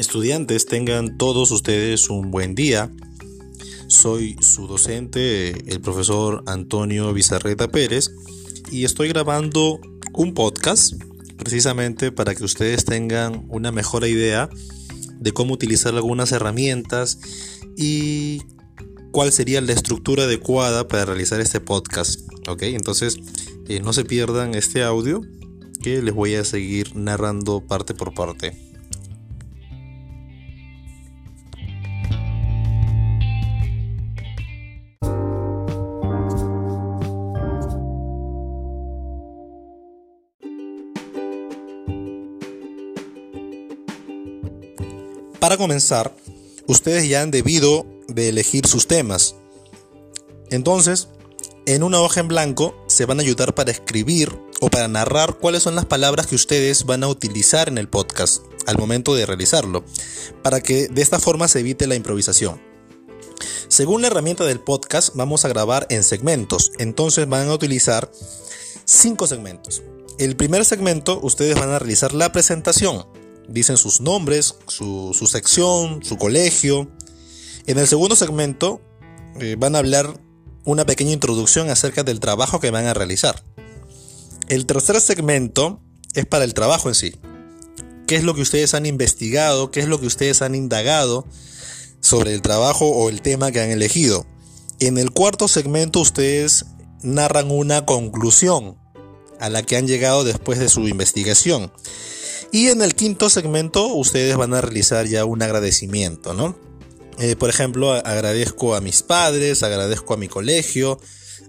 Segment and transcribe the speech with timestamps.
[0.00, 2.90] Estudiantes, tengan todos ustedes un buen día.
[3.86, 8.10] Soy su docente, el profesor Antonio Bizarreta Pérez,
[8.72, 9.78] y estoy grabando
[10.14, 10.94] un podcast
[11.36, 14.48] precisamente para que ustedes tengan una mejor idea
[15.18, 17.18] de cómo utilizar algunas herramientas
[17.76, 18.40] y
[19.10, 22.20] cuál sería la estructura adecuada para realizar este podcast.
[22.48, 23.18] Ok, entonces
[23.68, 25.20] eh, no se pierdan este audio
[25.82, 28.69] que les voy a seguir narrando parte por parte.
[45.40, 46.14] Para comenzar,
[46.66, 49.36] ustedes ya han debido de elegir sus temas.
[50.50, 51.08] Entonces,
[51.64, 55.62] en una hoja en blanco se van a ayudar para escribir o para narrar cuáles
[55.62, 59.82] son las palabras que ustedes van a utilizar en el podcast al momento de realizarlo,
[60.42, 62.60] para que de esta forma se evite la improvisación.
[63.68, 68.10] Según la herramienta del podcast, vamos a grabar en segmentos, entonces van a utilizar
[68.84, 69.82] cinco segmentos.
[70.18, 73.06] El primer segmento, ustedes van a realizar la presentación,
[73.48, 76.90] dicen sus nombres, su, sección, su colegio.
[77.66, 78.80] En el segundo segmento
[79.38, 80.20] eh, van a hablar
[80.64, 83.42] una pequeña introducción acerca del trabajo que van a realizar.
[84.48, 85.80] El tercer segmento
[86.14, 87.16] es para el trabajo en sí.
[88.06, 89.70] ¿Qué es lo que ustedes han investigado?
[89.70, 91.26] ¿Qué es lo que ustedes han indagado
[92.00, 94.26] sobre el trabajo o el tema que han elegido?
[94.80, 96.66] En el cuarto segmento ustedes
[97.02, 98.76] narran una conclusión
[99.38, 101.72] a la que han llegado después de su investigación.
[102.52, 106.58] Y en el quinto segmento ustedes van a realizar ya un agradecimiento, ¿no?
[107.18, 110.98] Eh, por ejemplo, agradezco a mis padres, agradezco a mi colegio,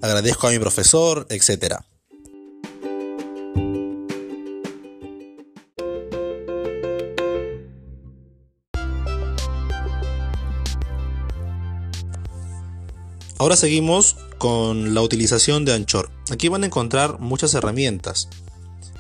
[0.02, 1.78] agradezco a mi profesor, etc.
[13.40, 16.12] Ahora seguimos con la utilización de Anchor.
[16.30, 18.28] Aquí van a encontrar muchas herramientas.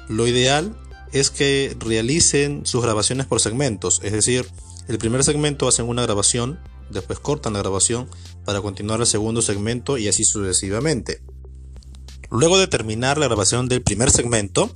[0.07, 0.75] Lo ideal
[1.11, 4.47] es que realicen sus grabaciones por segmentos, es decir,
[4.87, 8.09] el primer segmento hacen una grabación, después cortan la grabación
[8.45, 11.21] para continuar el segundo segmento y así sucesivamente.
[12.29, 14.73] Luego de terminar la grabación del primer segmento,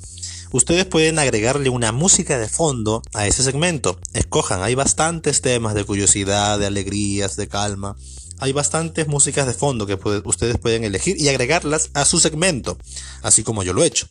[0.51, 3.99] ustedes pueden agregarle una música de fondo a ese segmento.
[4.13, 7.95] Escojan, hay bastantes temas de curiosidad, de alegrías, de calma.
[8.39, 12.77] Hay bastantes músicas de fondo que ustedes pueden elegir y agregarlas a su segmento,
[13.21, 14.07] así como yo lo he hecho.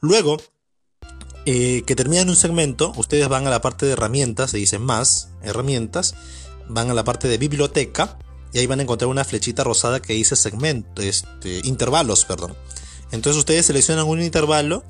[0.00, 0.38] Luego,
[1.46, 5.28] eh, que terminan un segmento, ustedes van a la parte de herramientas, se dicen más,
[5.42, 6.14] herramientas,
[6.68, 8.18] van a la parte de biblioteca
[8.52, 12.54] y ahí van a encontrar una flechita rosada que dice segmento, este, intervalos, perdón.
[13.12, 14.84] Entonces ustedes seleccionan un intervalo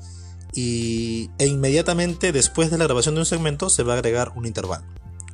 [0.53, 4.45] y, e inmediatamente después de la grabación de un segmento se va a agregar un
[4.45, 4.85] intervalo,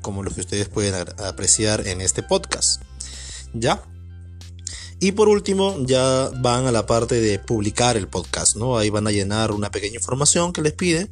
[0.02, 2.82] como lo que ustedes pueden apreciar en este podcast.
[3.54, 3.84] ¿Ya?
[5.04, 8.78] Y por último, ya van a la parte de publicar el podcast, ¿no?
[8.78, 11.08] Ahí van a llenar una pequeña información que les pide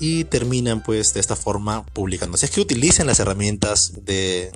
[0.00, 2.34] y terminan pues de esta forma publicando.
[2.34, 4.50] Así es que utilicen las herramientas de,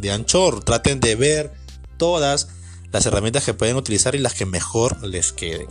[0.00, 1.52] de Anchor, traten de ver
[1.98, 2.48] todas
[2.92, 5.68] las herramientas que pueden utilizar y las que mejor les queden.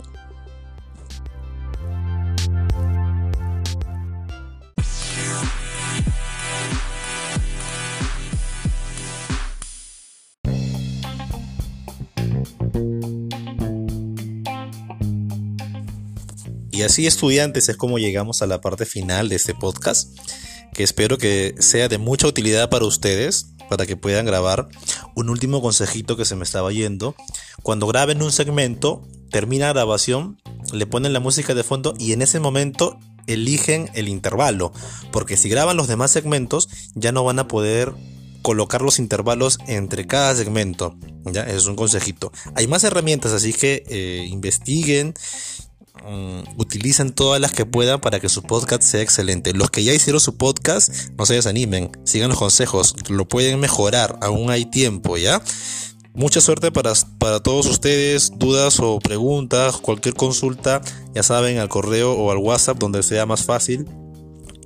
[16.74, 20.18] Y así estudiantes es como llegamos a la parte final de este podcast,
[20.72, 24.66] que espero que sea de mucha utilidad para ustedes, para que puedan grabar.
[25.14, 27.14] Un último consejito que se me estaba yendo,
[27.62, 30.40] cuando graben un segmento, termina la grabación,
[30.72, 32.98] le ponen la música de fondo y en ese momento
[33.28, 34.72] eligen el intervalo,
[35.12, 37.94] porque si graban los demás segmentos ya no van a poder
[38.42, 40.96] colocar los intervalos entre cada segmento.
[41.24, 42.32] Ya, es un consejito.
[42.56, 45.14] Hay más herramientas, así que eh, investiguen
[46.02, 49.52] Mm, utilicen todas las que puedan para que su podcast sea excelente.
[49.54, 54.18] Los que ya hicieron su podcast, no se desanimen, sigan los consejos, lo pueden mejorar,
[54.20, 55.40] aún hay tiempo, ¿ya?
[56.12, 60.80] Mucha suerte para, para todos ustedes, dudas o preguntas, cualquier consulta,
[61.14, 63.88] ya saben, al correo o al WhatsApp, donde sea más fácil.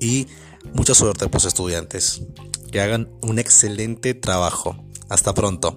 [0.00, 0.26] Y
[0.74, 2.22] mucha suerte, pues estudiantes.
[2.70, 4.76] Que hagan un excelente trabajo.
[5.08, 5.76] Hasta pronto.